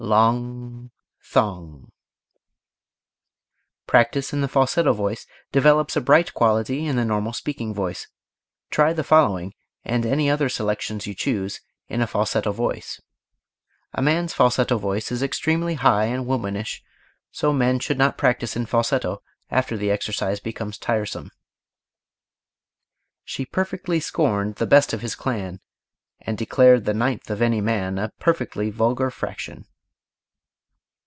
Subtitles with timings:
[0.03, 0.89] Long
[1.21, 1.91] thong.
[3.85, 8.07] Practise in the falsetto voice develops a bright quality in the normal speaking voice.
[8.71, 9.53] Try the following,
[9.85, 12.99] and any other selections you choose, in a falsetto voice.
[13.93, 16.83] A man's falsetto voice is extremely high and womanish,
[17.31, 19.21] so men should not practise in falsetto
[19.51, 21.29] after the exercise becomes tiresome.
[23.23, 25.59] She perfectly scorned the best of his clan,
[26.19, 29.67] and declared the ninth of any man, a perfectly vulgar fraction.